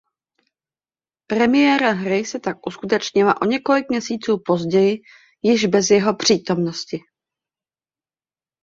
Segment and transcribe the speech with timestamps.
[1.27, 5.01] Premiéra hry se tak uskutečnila o několik měsíců později
[5.41, 6.99] již bez jeho přítomnosti.